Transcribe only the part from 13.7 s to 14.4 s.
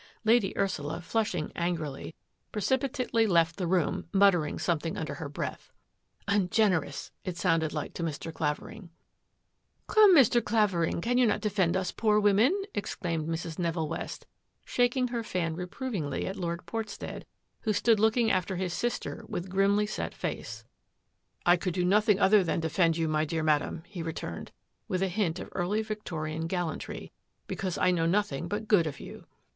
West,